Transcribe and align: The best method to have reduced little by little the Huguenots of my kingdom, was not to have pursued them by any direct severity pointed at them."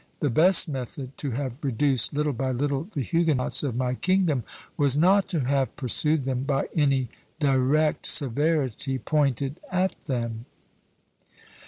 The 0.19 0.31
best 0.31 0.67
method 0.67 1.15
to 1.19 1.29
have 1.29 1.59
reduced 1.61 2.11
little 2.11 2.33
by 2.33 2.51
little 2.51 2.89
the 2.95 3.03
Huguenots 3.03 3.61
of 3.61 3.75
my 3.75 3.93
kingdom, 3.93 4.43
was 4.75 4.97
not 4.97 5.27
to 5.27 5.41
have 5.41 5.75
pursued 5.75 6.23
them 6.25 6.41
by 6.43 6.69
any 6.73 7.09
direct 7.39 8.07
severity 8.07 8.97
pointed 8.97 9.59
at 9.71 9.93
them." 10.05 10.47